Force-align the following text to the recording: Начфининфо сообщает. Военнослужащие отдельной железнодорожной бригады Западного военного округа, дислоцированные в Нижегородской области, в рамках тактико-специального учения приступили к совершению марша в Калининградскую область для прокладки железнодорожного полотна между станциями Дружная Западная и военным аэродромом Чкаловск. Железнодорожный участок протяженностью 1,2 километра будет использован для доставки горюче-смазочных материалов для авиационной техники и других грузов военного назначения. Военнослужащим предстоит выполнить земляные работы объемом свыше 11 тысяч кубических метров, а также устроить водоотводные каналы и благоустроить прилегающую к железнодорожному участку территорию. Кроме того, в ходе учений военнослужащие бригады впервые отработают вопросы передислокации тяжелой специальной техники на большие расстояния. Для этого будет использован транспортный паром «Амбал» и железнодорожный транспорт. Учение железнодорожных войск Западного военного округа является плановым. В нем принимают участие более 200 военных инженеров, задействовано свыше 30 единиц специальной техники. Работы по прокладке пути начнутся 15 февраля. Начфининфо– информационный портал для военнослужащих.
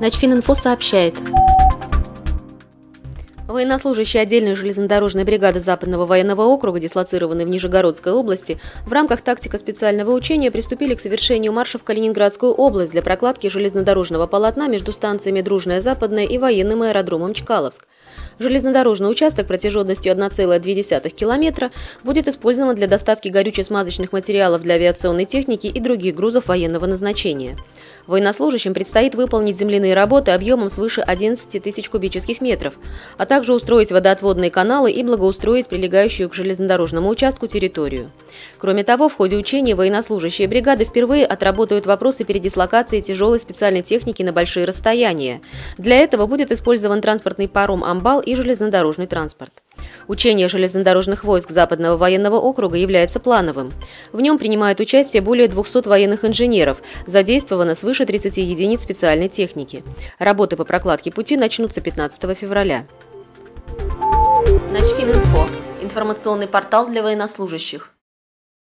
Начфининфо 0.00 0.54
сообщает. 0.54 1.14
Военнослужащие 3.48 4.22
отдельной 4.22 4.54
железнодорожной 4.54 5.24
бригады 5.24 5.58
Западного 5.58 6.06
военного 6.06 6.42
округа, 6.42 6.78
дислоцированные 6.78 7.46
в 7.46 7.48
Нижегородской 7.48 8.12
области, 8.12 8.60
в 8.86 8.92
рамках 8.92 9.22
тактико-специального 9.22 10.12
учения 10.12 10.52
приступили 10.52 10.94
к 10.94 11.00
совершению 11.00 11.52
марша 11.52 11.78
в 11.78 11.84
Калининградскую 11.84 12.52
область 12.52 12.92
для 12.92 13.02
прокладки 13.02 13.48
железнодорожного 13.48 14.28
полотна 14.28 14.68
между 14.68 14.92
станциями 14.92 15.40
Дружная 15.40 15.80
Западная 15.80 16.26
и 16.26 16.38
военным 16.38 16.82
аэродромом 16.82 17.34
Чкаловск. 17.34 17.88
Железнодорожный 18.38 19.10
участок 19.10 19.48
протяженностью 19.48 20.12
1,2 20.12 21.08
километра 21.10 21.70
будет 22.04 22.28
использован 22.28 22.76
для 22.76 22.86
доставки 22.86 23.28
горюче-смазочных 23.28 24.12
материалов 24.12 24.62
для 24.62 24.74
авиационной 24.74 25.24
техники 25.24 25.66
и 25.66 25.80
других 25.80 26.14
грузов 26.14 26.46
военного 26.46 26.86
назначения. 26.86 27.56
Военнослужащим 28.06 28.74
предстоит 28.74 29.14
выполнить 29.14 29.58
земляные 29.58 29.94
работы 29.94 30.30
объемом 30.30 30.70
свыше 30.70 31.00
11 31.00 31.62
тысяч 31.62 31.88
кубических 31.90 32.40
метров, 32.40 32.74
а 33.16 33.26
также 33.26 33.54
устроить 33.54 33.92
водоотводные 33.92 34.50
каналы 34.50 34.90
и 34.90 35.02
благоустроить 35.02 35.68
прилегающую 35.68 36.28
к 36.28 36.34
железнодорожному 36.34 37.08
участку 37.08 37.46
территорию. 37.46 38.10
Кроме 38.58 38.84
того, 38.84 39.08
в 39.08 39.14
ходе 39.14 39.36
учений 39.36 39.74
военнослужащие 39.74 40.48
бригады 40.48 40.84
впервые 40.84 41.26
отработают 41.26 41.86
вопросы 41.86 42.24
передислокации 42.24 43.00
тяжелой 43.00 43.40
специальной 43.40 43.82
техники 43.82 44.22
на 44.22 44.32
большие 44.32 44.64
расстояния. 44.64 45.40
Для 45.76 45.96
этого 45.96 46.26
будет 46.26 46.52
использован 46.52 47.00
транспортный 47.00 47.48
паром 47.48 47.84
«Амбал» 47.84 48.20
и 48.20 48.34
железнодорожный 48.34 49.06
транспорт. 49.06 49.52
Учение 50.08 50.48
железнодорожных 50.48 51.22
войск 51.22 51.50
Западного 51.50 51.96
военного 51.96 52.36
округа 52.36 52.76
является 52.76 53.20
плановым. 53.20 53.72
В 54.12 54.20
нем 54.20 54.38
принимают 54.38 54.80
участие 54.80 55.22
более 55.22 55.48
200 55.48 55.86
военных 55.86 56.24
инженеров, 56.24 56.82
задействовано 57.06 57.74
свыше 57.74 58.06
30 58.06 58.38
единиц 58.38 58.82
специальной 58.82 59.28
техники. 59.28 59.84
Работы 60.18 60.56
по 60.56 60.64
прокладке 60.64 61.12
пути 61.12 61.36
начнутся 61.36 61.82
15 61.82 62.36
февраля. 62.36 62.86
Начфининфо– 64.70 65.46
информационный 65.82 66.48
портал 66.48 66.88
для 66.88 67.02
военнослужащих. 67.02 67.92